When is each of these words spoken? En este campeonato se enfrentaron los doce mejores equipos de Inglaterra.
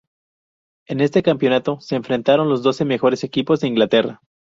En 0.87 0.99
este 0.99 1.21
campeonato 1.21 1.79
se 1.79 1.95
enfrentaron 1.95 2.49
los 2.49 2.63
doce 2.63 2.85
mejores 2.85 3.23
equipos 3.23 3.59
de 3.59 3.67
Inglaterra. 3.67 4.19